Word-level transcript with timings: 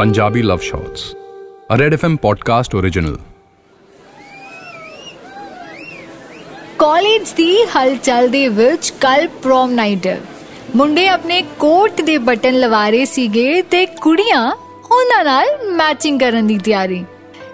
Punjabi 0.00 0.40
Love 0.42 0.62
Shots, 0.72 1.02
a 1.74 1.80
Red 1.80 2.00
FM 2.00 2.12
podcast 2.12 2.80
original. 2.80 3.20
College 6.78 7.32
ਦੀ 7.32 7.64
ਹਲਚਲ 7.64 8.28
ਦੇ 8.28 8.48
ਵਿੱਚ 8.48 8.90
ਕੱਲ 8.90 9.28
ਪ੍ਰੋਮ 9.28 9.70
ਨਾਈਟ 9.70 10.06
ਹੈ 10.06 10.20
ਮੁੰਡੇ 10.76 11.08
ਆਪਣੇ 11.08 11.44
ਕੋਟ 11.58 12.00
ਦੇ 12.00 12.18
ਬਟਨ 12.18 12.54
ਲਵਾ 12.54 12.90
ਰਹੇ 12.90 13.04
ਸੀਗੇ 13.04 13.62
ਤੇ 13.62 13.86
ਕੁੜੀਆਂ 13.86 14.52
ਉਹਨਾਂ 14.90 15.24
ਨਾਲ 15.24 15.46
ਮੈਚਿੰਗ 15.72 16.20
ਕਰਨ 16.20 16.46
ਦੀ 16.46 16.58
ਤਿਆਰੀ। 16.58 17.04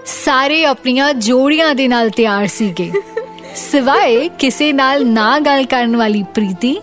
ਸਾਰੇ 0.06 0.64
ਆਪਣੀਆਂ 0.64 1.14
ਜੋੜੀਆਂ 1.14 1.74
ਦੇ 1.74 1.88
ਨਾਲ 1.88 2.10
ਤਿਆਰ 2.10 2.46
ਸੀਗੇ। 2.46 2.92
ਸਿਵਾਏ 3.56 4.28
ਕਿਸੇ 4.28 4.72
ਨਾਲ 4.72 5.06
ਨਾ 5.06 5.38
ਗੱਲ 5.38 5.64
ਕਰਨ 5.64 5.96
ਵਾਲੀ 5.96 6.22
ਪ੍ਰੀਤੀ 6.22 6.82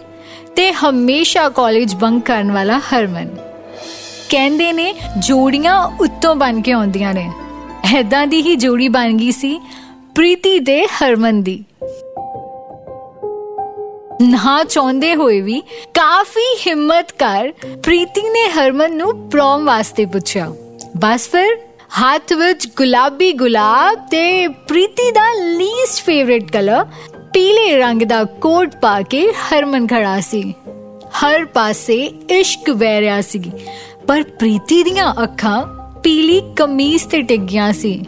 ਤੇ 0.55 0.73
ਹਮੇਸ਼ਾ 0.73 1.49
ਕਾਲਜ 1.49 1.95
ਬੰਕ 1.95 2.25
ਕਰਨ 2.25 2.51
ਵਾਲਾ 2.51 2.79
ਹਰਮਨ। 2.79 3.44
ਕਹਿੰਦੇ 4.29 4.73
ਨੇ 4.73 4.93
ਜੋੜੀਆਂ 5.19 5.91
ਉੱਤੋਂ 5.99 6.35
ਬਣ 6.35 6.61
ਕੇ 6.61 6.71
ਆਉਂਦੀਆਂ 6.71 7.13
ਨੇ। 7.13 7.31
ਐਦਾਂ 7.95 8.27
ਦੀ 8.27 8.41
ਹੀ 8.41 8.55
ਜੋੜੀ 8.55 8.87
ਬਣ 8.87 9.13
ਗਈ 9.13 9.31
ਸੀ 9.31 9.61
ਪ੍ਰੀਤੀ 10.15 10.59
ਦੇ 10.59 10.85
ਹਰਮਨ 10.85 11.43
ਦੀ। 11.43 11.63
ਨਾ 14.21 14.63
ਚਾਹੁੰਦੇ 14.63 15.15
ਹੋਏ 15.15 15.41
ਵੀ 15.41 15.61
ਕਾਫੀ 15.93 16.57
ਹਿੰਮਤ 16.67 17.11
ਕਰ 17.11 17.51
ਪ੍ਰੀਤੀ 17.83 18.21
ਨੇ 18.21 18.49
ਹਰਮਨ 18.49 18.97
ਨੂੰ 18.97 19.29
ਪ੍ਰੋਮ 19.29 19.65
ਵਾਸਤੇ 19.65 20.05
ਪੁੱਛਿਆ। 20.05 20.53
ਬਸ 20.97 21.29
ਫਿਰ, 21.29 21.57
ਹੱਥ 22.01 22.33
ਵਿੱਚ 22.33 22.67
ਗੁਲਾਬੀ 22.75 23.31
ਗੁਲਾਬ 23.31 24.07
ਤੇ 24.11 24.47
ਪ੍ਰੀਤੀ 24.47 25.11
ਦਾ 25.11 25.33
ਲੀਸਟ 25.33 26.03
ਫੇਵਰਿਟ 26.03 26.51
ਕਲਰ 26.51 26.85
ਪੀਲੇ 27.33 27.77
ਰੰਗ 27.77 28.01
ਦਾ 28.01 28.23
ਕੋਟ 28.23 28.75
ਪਾ 28.75 29.01
ਕੇ 29.01 29.31
ਹਰਮਨ 29.31 29.87
ਖੜਾ 29.87 30.19
ਸੀ। 30.19 30.53
ਹਰ 31.09 31.45
ਪਾਸੇ 31.45 32.11
ਇਸ਼ਕ 32.29 32.69
ਵਹਿ 32.69 33.01
ਰਿਹਾ 33.01 33.21
ਸੀ। 33.21 33.51
ਪਰ 34.07 34.23
ਪ੍ਰੀਤੀ 34.23 34.83
ਦੀਆਂ 34.83 35.13
ਅੱਖਾਂ 35.23 35.65
ਪੀਲੀ 35.99 36.41
ਕਮੀਜ਼ 36.55 37.07
ਤੇ 37.07 37.21
ਟਿੱਗੀਆਂ 37.21 37.71
ਸੀ। 37.73 38.05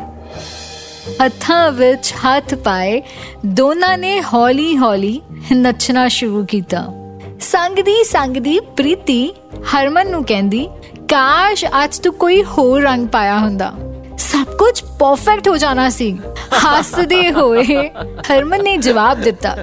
ਹੱਥਾਂ 1.26 1.72
ਵਿੱਚ 1.72 2.14
ਹੱਥ 2.14 2.56
ਪਾਏ 2.56 3.02
ਦੋਨਾਂ 3.46 3.98
ਨੇ 3.98 4.22
ਹੌਲੀ-ਹੌਲੀ 4.24 5.22
ਨੱਚਣਾ 5.54 6.08
ਸ਼ੁਰੂ 6.08 6.46
ਕੀਤਾ। 6.46 6.86
ਸੰਗਦੀ 7.42 8.04
ਸੰਗਦੀ 8.04 8.60
ਪ੍ਰੀਤੀ 8.60 9.34
ਹਰਮਨ 9.74 10.12
ਨੂੰ 10.12 10.24
ਕਹਿੰਦੀ, 10.24 10.68
ਕਾਸ਼ 11.08 11.66
ਅੱਜ 11.84 11.98
ਤੂੰ 11.98 12.14
ਕੋਈ 12.14 12.44
ਹੋਰ 12.44 12.82
ਰੰਗ 12.82 13.08
ਪਾਇਆ 13.08 13.38
ਹੁੰਦਾ। 13.38 13.74
ਸਭ 14.18 14.54
ਕੁਝ 14.58 14.82
ਪਰਫੈਕਟ 15.00 15.48
ਹੋ 15.48 15.58
ਜਾਣਾ 15.58 15.90
ਸੀ। 15.90 16.18
ਹੱਸਦੇ 16.58 17.32
ਹੋਏ 17.32 17.90
ਹਰਮਨ 18.32 18.64
ਨੇ 18.64 18.78
ਜਵਾਬ 18.78 19.22
ਦਿੱਤਾ, 19.22 19.56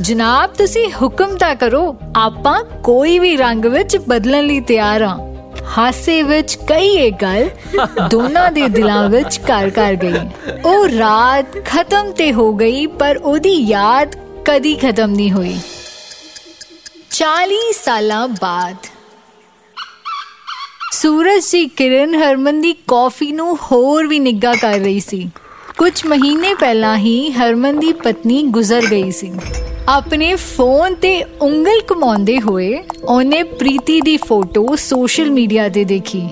ਜਨਾਬ, 0.00 0.50
ਤੁਸੀਂ 0.50 0.88
ਹੁਕਮ 1.02 1.36
ਤਾਂ 1.36 1.54
ਕਰੋ, 1.54 1.96
ਆਪਾਂ 2.16 2.64
ਕੋਈ 2.84 3.18
ਵੀ 3.18 3.36
ਰੰਗ 3.36 3.64
ਵਿੱਚ 3.64 3.96
ਬਦਲਣ 3.96 4.46
ਲਈ 4.46 4.60
ਤਿਆਰ 4.60 5.02
ਹਾਂ। 5.02 5.33
ਹਾਸੇ 5.76 6.22
ਵਿੱਚ 6.22 6.58
ਕਈ 6.68 6.88
ਇੱਕ 6.88 7.16
ਗੱਲ 7.22 7.50
ਦੋਨਾਂ 8.10 8.52
ਦੇ 8.52 8.68
ਦਿਲਾਂ 8.68 9.08
ਵਿੱਚ 9.08 9.40
ਘਰ 9.40 9.70
ਕਰ 9.70 9.94
ਗਈ। 9.94 10.14
ਉਹ 10.64 10.88
ਰਾਤ 10.88 11.46
ਖਤਮ 11.64 12.12
ਤੇ 12.12 12.32
ਹੋ 12.32 12.54
ਗਈ, 12.54 12.86
ਪਰ 12.86 13.16
ਉਹਦੀ 13.16 13.54
ਯਾਦ 13.54 14.16
ਕਦੀ 14.44 14.74
ਖਤਮ 14.74 15.10
ਨਹੀਂ 15.10 15.32
ਹੋਈ। 15.32 15.58
40 17.10 17.72
ਸਾਲਾਂ 17.72 18.28
ਬਾਅਦ। 18.28 18.76
ਸੂਰਜ 20.92 21.50
ਦੀ 21.52 21.68
ਕਿਰਨ 21.68 22.14
ਹਰਮਨ 22.14 22.60
ਦੀ 22.60 22.72
ਕਾਫੀ 22.72 23.32
ਨੂੰ 23.32 23.58
ਹੋਰ 23.72 24.06
ਵੀ 24.06 24.18
ਨਿੱਗਾ 24.18 24.54
ਕਰ 24.54 24.74
ਰਹੀ 24.74 25.00
ਸੀ। 25.00 25.30
ਕੁਝ 25.78 26.06
ਮਹੀਨੇ 26.06 26.54
ਪਹਿਲਾਂ 26.54 26.96
ਹੀ 26.96 27.30
ਹਰਮਨ 27.30 27.78
ਦੀ 27.78 27.92
ਪਤਨੀ 27.92 28.42
ਗੁਜ਼ਰ 28.42 28.86
ਗਈ 28.86 29.10
ਸੀ। 29.10 29.32
ਆਪਣੇ 29.88 30.34
ਫੋਨ 30.34 30.94
ਤੇ 30.94 31.24
ਉਂਗਲ 31.40 31.80
ਘੁਮਾਉਂਦੇ 31.90 32.40
ਹੋਏ 32.40 32.82
ਉਹਨੇ 33.08 33.42
ਪ੍ਰੀਤੀ 33.42 34.00
ਦੀ 34.00 34.16
ਫੋਟੋ 34.16 34.76
ਸੋਸ਼ਲ 34.76 35.30
ਮੀਡੀਆ 35.30 35.68
ਤੇ 35.68 35.84
ਦੇਖੀ। 35.84 36.28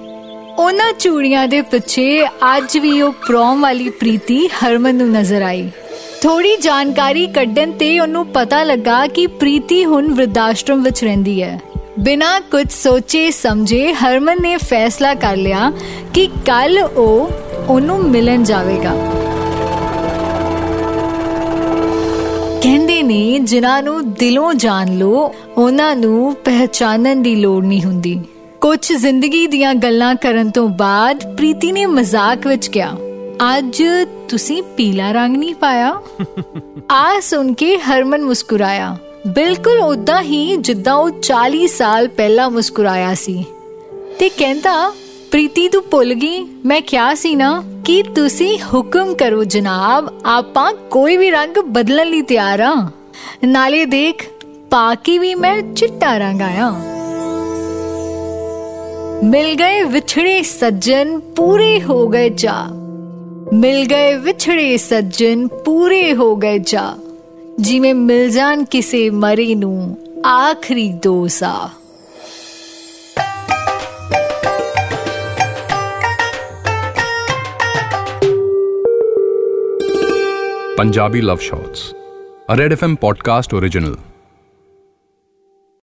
ਉਹਨਾਂ 0.59 0.93
ਚੂੜੀਆਂ 0.93 1.49
ਦੇ 1.49 1.63
ਪਿੱਛੇ 1.63 2.27
ਅੱਜ 2.27 2.79
ਵੀ 2.79 3.03
ਉਹ 3.03 3.13
ਪ੍ਰੋਮ 3.13 3.61
ਵਾਲੀ 3.61 3.91
ਪ੍ਰੀਤੀ 3.91 4.49
ਹਰਮਨ 4.49 4.95
ਨੂੰ 4.95 5.11
ਨਜ਼ਰ 5.11 5.43
ਆਈ। 5.43 5.71
ਥੋੜੀ 6.23 6.57
ਜਾਣਕਾਰੀ 6.57 7.27
ਕੱਢਣ 7.27 7.71
ਤੇ 7.71 8.01
ਉਹਨੂੰ 8.01 8.27
ਪਤਾ 8.27 8.63
ਲੱਗਾ 8.63 9.07
ਕਿ 9.07 9.27
ਪ੍ਰੀਤੀ 9.27 9.85
ਹੁਣ 9.85 10.13
ਵਿਰਦਾਸ਼ਰਮ 10.15 10.83
ਵਿੱਚ 10.83 11.05
ਰਹਿੰਦੀ 11.05 11.43
ਹੈ। 11.43 11.61
ਬਿਨਾਂ 11.99 12.41
ਕੁਝ 12.41 12.67
ਸੋਚੇ 12.71 13.31
ਸਮਝੇ 13.31 13.93
ਹਰਮਨ 13.93 14.43
ਨੇ 14.43 14.57
ਫੈਸਲਾ 14.57 15.15
ਕਰ 15.15 15.37
ਲਿਆ 15.37 15.73
ਕਿ 16.15 16.27
ਕੱਲ 16.27 16.79
ਉਹ 16.79 17.31
ਉਹਨੂੰ 17.69 18.05
ਮਿਲਣ 18.05 18.43
ਜਾਵੇਗਾ। 18.43 19.22
ਨੇ 23.13 23.39
ਜਿਨ੍ਹਾਂ 23.39 23.83
ਨੂੰ 23.83 24.13
ਦਿਲੋਂ 24.13 24.55
ਜਾਣ 24.55 24.99
ਲੋ 24.99 25.35
ਉਹਨਾਂ 25.57 25.97
ਨੂੰ 25.97 26.35
ਪਹਿਚਾਨਣ 26.35 27.17
ਦੀ 27.17 27.35
ਲੋੜ 27.35 27.65
ਨਹੀਂ 27.65 27.83
ਹੁੰਦੀ। 27.83 28.21
ਕੁਝ 28.61 28.93
ਜ਼ਿੰਦਗੀ 28.93 29.47
ਦੀਆਂ 29.47 29.75
ਗੱਲਾਂ 29.75 30.15
ਕਰਨ 30.15 30.51
ਤੋਂ 30.51 30.69
ਬਾਅਦ 30.69 31.37
ਪ੍ਰੀਤੀ 31.37 31.73
ਨੇ 31.73 31.87
ਮਜ਼ਾਕ 31.87 32.47
ਵਿੱਚ 32.47 32.69
ਕਿਹਾ 32.69 32.93
ਅੱਜ 33.59 33.83
ਤੁਸੀਂ 34.29 34.63
ਪੀਲਾ 34.63 35.13
ਰੰਗ 35.13 35.37
ਨਹੀਂ 35.37 35.55
ਪਾਇਆ? 35.55 36.03
ਆ 36.93 37.21
ਸੁਣ 37.21 37.53
ਕੇ 37.53 37.79
ਹਰਮਨ 37.79 38.23
ਮੁਸਕਰਾਇਆ। 38.23 38.97
ਬਿਲਕੁਲ 39.27 39.81
ਉਦਾਂ 39.81 40.23
ਹੀ 40.23 40.57
ਜਿੱਦਾਂ 40.57 40.95
ਉਹ 40.95 41.11
40 41.11 41.67
ਸਾਲ 41.67 42.09
ਪਹਿਲਾਂ 42.09 42.51
ਮੁਸਕਰਾਇਆ 42.51 43.15
ਸੀ। 43.15 43.45
ਤੇ 44.19 44.29
ਕਹਿੰਦਾ 44.29 44.93
ਪ੍ਰੀਤੀ 45.31 45.69
ਤੂੰ 45.69 45.85
ਭੁੱਲ 45.91 46.15
ਗਈ? 46.15 46.49
ਮੈਂ 46.65 46.81
ਕਿਹਾ 46.81 47.15
ਸੀ 47.15 47.37
ਨਾ 47.37 47.65
ਕਿ 47.85 48.03
ਤੁਸੀਂ 48.15 48.59
ਹੁਕਮ 48.75 49.15
ਕਰੋ 49.15 49.45
ਜਨਾਬ 49.45 50.13
ਆਪਾਂ 50.27 50.73
ਕੋਈ 50.91 51.17
ਵੀ 51.17 51.31
ਰੰਗ 51.31 51.59
ਬਦਲਣ 51.59 52.07
ਲਈ 52.07 52.23
ਤਿਆਰ 52.23 52.61
ਆ। 52.61 52.89
ਨਾਲੇ 53.45 53.85
ਦੇਖ 53.85 54.23
ਪਾ 54.71 54.95
ਕੇ 54.95 55.19
ਵੀ 55.19 55.35
ਮੈਂ 55.35 55.63
ਚਿੱਟਾ 55.63 56.19
ਰੰਗ 56.19 56.41
ਆਇਆ। 56.43 56.71
ਮਿਲ 59.25 59.55
ਗਏ 59.55 59.83
ਵਿਛੜੇ 59.85 60.43
ਸੱਜਣ 60.43 61.19
ਪੂਰੇ 61.19 61.83
ਹੋ 61.83 62.09
ਗਏ 62.09 62.31
ਚਾ 62.31 62.69
ਮਿਲ 63.53 63.85
ਗਏ 63.87 64.15
ਵਿਛੜੇ 64.15 64.77
ਸੱਜਣ 64.77 65.47
ਪੂਰੇ 65.47 66.15
ਹੋ 66.15 66.37
ਗਏ 66.37 66.59
ਚਾ 66.59 66.95
ਜਿਵੇਂ 67.61 67.95
ਮਿਲ 67.95 68.31
ਜਾਣ 68.31 68.65
ਕਿਸੇ 68.65 69.11
ਮਰੇ 69.11 69.55
ਨੂੰ 69.55 69.97
ਆਖਰੀ 70.27 70.89
Dausa 70.93 71.71
Punjabi 80.77 81.21
Love 81.21 81.43
Shots, 81.43 81.81
a 82.49 82.57
Red 82.57 82.73
FM 82.73 82.97
podcast 82.99 83.57
original. 83.57 84.12